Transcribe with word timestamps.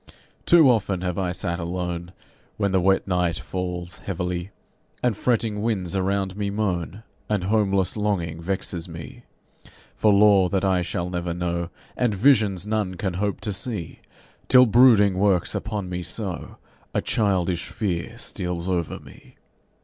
Too 0.47 0.67
often 0.67 1.01
have 1.01 1.19
I 1.19 1.31
sat 1.31 1.59
alone 1.59 2.11
When 2.57 2.71
the 2.71 2.81
wet 2.81 3.07
night 3.07 3.37
falls 3.37 3.99
heavily, 3.99 4.49
And 5.03 5.15
fretting 5.15 5.61
winds 5.61 5.95
around 5.95 6.35
me 6.35 6.49
moan, 6.49 7.03
And 7.29 7.43
homeless 7.43 7.95
longing 7.95 8.41
vexes 8.41 8.89
me 8.89 9.25
For 9.93 10.11
lore 10.11 10.49
that 10.49 10.65
I 10.65 10.81
shall 10.81 11.11
never 11.11 11.35
know, 11.35 11.69
And 11.95 12.15
visions 12.15 12.65
none 12.65 12.95
can 12.95 13.13
hope 13.13 13.41
to 13.41 13.53
see, 13.53 13.99
Till 14.47 14.65
brooding 14.65 15.19
works 15.19 15.53
upon 15.53 15.87
me 15.87 16.01
so 16.01 16.57
A 16.95 17.01
childish 17.03 17.67
fear 17.67 18.17
steals 18.17 18.67
over 18.67 18.99
me. 18.99 19.35